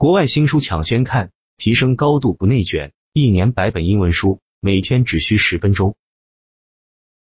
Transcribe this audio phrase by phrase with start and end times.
[0.00, 5.94] 国外新书抢先看，提升高度不内卷，一年百本英文书，每天只需十分钟。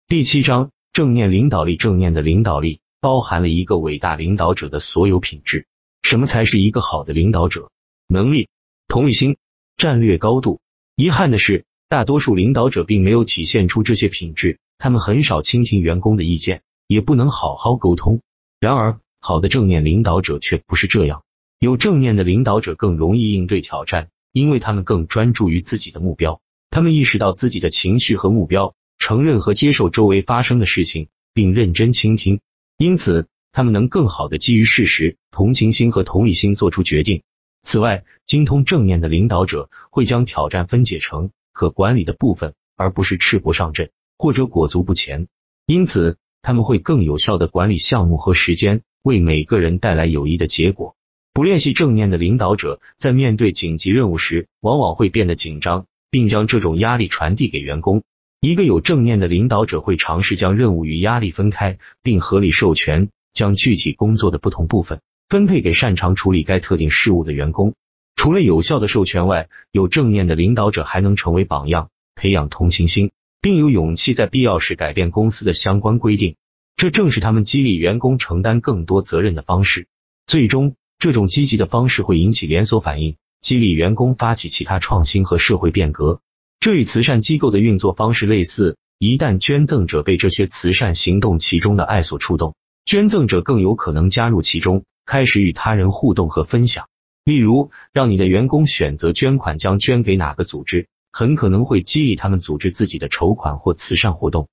[0.07, 5.67] 第七章正念领导力，正念的领导力包含了一个伟大领导者的所有品质。
[6.03, 7.69] 什么才是一个好的领导者？
[8.07, 8.47] 能力、
[8.87, 9.35] 同理心、
[9.75, 10.61] 战略高度。
[10.95, 18.21] 遗憾的是，大多数领导者并没有体现出这些品质，他们很少倾听员工的意见，也不能好好沟通。
[18.61, 21.23] 然而，好的正念领导者却不是这样。
[21.59, 26.39] 有正念的领导者更容易应对挑战，因为他们更专注于自己的目标。
[26.69, 32.39] 他们意识到自己的情绪和目标，承认和接受周围发生的事情，并认真倾听。
[32.77, 37.23] 因此，他们能更好的基于事实、同情心和同理心做出决定。
[37.61, 45.27] 此外，精通正念的领导者会将挑战分解成可管理的部分，而不是赤膊上阵或者裹足不前。
[45.65, 50.95] 因此，他们会更有效的管理项目和时间，为每个人带来有益的结果。
[51.39, 58.03] 不练习正念的领导者，在面对紧急任务时，往往会变得紧张，并将这种压力传递给员工。
[58.41, 67.73] 一个有正念的领导者会尝试将任务与压力分开，并合理授权，将具体工作的不同部分分配给擅长处理该特定事务的员工。
[68.17, 76.35] 除了有效的授权外，有正念的领导者还能成为榜样，培养同情心，并有勇气在必要时改变公司的相关规定。
[76.75, 79.87] 这正是他们激励员工承担更多责任的方式。
[80.27, 80.75] 最终。
[80.99, 86.19] 这种积极的方式会引起连锁反应，激励员工发起其他创新和社会变革。
[86.59, 88.75] 这与慈善机构的运作方式类似。
[88.97, 96.89] 一旦捐赠者被这些慈善行动其中的爱所触动，捐赠者更有可能加入其中，开始与他人互动和分享。
[97.23, 104.49] 例如，让你的员工选择捐款将捐给哪个组织，很可能会激励他们组织自己的筹款或慈善活动。